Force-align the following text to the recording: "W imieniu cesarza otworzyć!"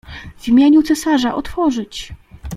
"W 0.37 0.47
imieniu 0.47 0.81
cesarza 0.83 1.35
otworzyć!" 1.35 2.13